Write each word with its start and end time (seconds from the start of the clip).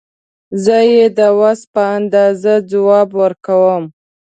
زه 0.63 0.77
یې 0.91 1.05
د 1.17 1.19
وس 1.39 1.61
په 1.73 1.81
اندازه 1.97 2.53
ځواب 2.71 3.09
ورکوم. 3.21 3.83